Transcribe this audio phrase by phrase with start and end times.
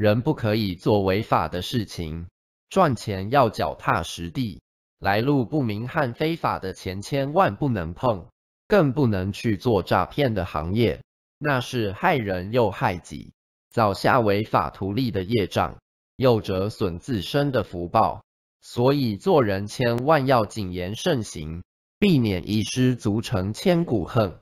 [0.00, 2.26] 人不可以做违法的事情。
[2.70, 4.62] 赚钱要脚踏实地。
[4.98, 8.28] 来路不明和非法的钱千万不能碰。
[8.66, 11.02] 更不能去做诈骗的行业。
[11.36, 13.34] 那是害人又害己。
[13.68, 15.76] 造下违法图利的业障。
[16.16, 18.24] 又折损自身的福报。
[18.62, 21.62] 所以做人千万要谨言慎行
[21.98, 24.40] 避免一失足成千古恨。